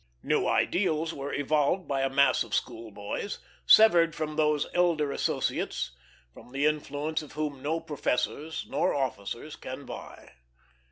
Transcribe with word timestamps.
New 0.23 0.47
ideals 0.47 1.13
were 1.13 1.31
evolved 1.31 1.87
by 1.87 2.01
a 2.01 2.09
mass 2.09 2.43
of 2.43 2.55
school 2.55 2.89
boys, 2.89 3.37
severed 3.67 4.15
from 4.15 4.35
those 4.35 4.65
elder 4.73 5.11
associates 5.11 5.91
with 6.33 6.51
the 6.51 6.65
influence 6.65 7.21
of 7.21 7.33
whom 7.33 7.61
no 7.61 7.79
professors 7.79 8.65
nor 8.67 8.95
officers 8.95 9.55
can 9.55 9.85
vie. 9.85 10.31